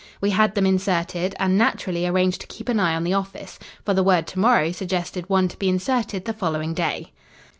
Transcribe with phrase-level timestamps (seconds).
[0.19, 3.93] We had them inserted, and naturally arranged to keep an eye on the office for
[3.93, 7.11] the word to morrow suggested one to be inserted the following day.